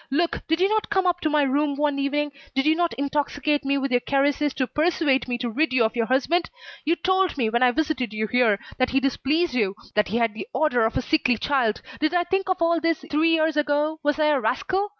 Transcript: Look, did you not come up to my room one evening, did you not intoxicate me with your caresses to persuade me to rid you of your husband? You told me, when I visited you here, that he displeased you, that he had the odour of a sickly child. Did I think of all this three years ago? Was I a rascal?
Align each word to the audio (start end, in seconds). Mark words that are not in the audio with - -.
Look, 0.09 0.41
did 0.47 0.59
you 0.59 0.67
not 0.67 0.89
come 0.89 1.05
up 1.05 1.19
to 1.19 1.29
my 1.29 1.43
room 1.43 1.75
one 1.75 1.99
evening, 1.99 2.31
did 2.55 2.65
you 2.65 2.73
not 2.73 2.93
intoxicate 2.95 3.63
me 3.63 3.77
with 3.77 3.91
your 3.91 3.99
caresses 3.99 4.51
to 4.55 4.65
persuade 4.65 5.27
me 5.27 5.37
to 5.37 5.47
rid 5.51 5.73
you 5.73 5.83
of 5.83 5.95
your 5.95 6.07
husband? 6.07 6.49
You 6.83 6.95
told 6.95 7.37
me, 7.37 7.51
when 7.51 7.61
I 7.61 7.69
visited 7.69 8.11
you 8.11 8.25
here, 8.25 8.57
that 8.79 8.89
he 8.89 8.99
displeased 8.99 9.53
you, 9.53 9.75
that 9.93 10.07
he 10.07 10.17
had 10.17 10.33
the 10.33 10.47
odour 10.55 10.85
of 10.87 10.97
a 10.97 11.03
sickly 11.03 11.37
child. 11.37 11.83
Did 11.99 12.15
I 12.15 12.23
think 12.23 12.49
of 12.49 12.63
all 12.63 12.79
this 12.79 13.05
three 13.11 13.35
years 13.35 13.55
ago? 13.57 13.99
Was 14.01 14.17
I 14.17 14.25
a 14.29 14.39
rascal? 14.39 14.89